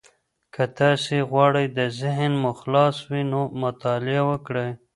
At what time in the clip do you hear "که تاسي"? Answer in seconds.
0.53-1.17